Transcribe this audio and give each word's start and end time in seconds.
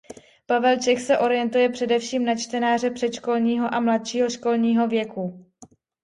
Pavel 0.45 0.79
Čech 0.79 1.01
se 1.01 1.17
orientuje 1.17 1.69
především 1.69 2.25
na 2.25 2.35
čtenáře 2.35 2.91
předškolního 2.91 3.73
a 3.73 3.79
mladšího 3.79 4.29
školního 4.29 4.87
věku. 4.87 5.51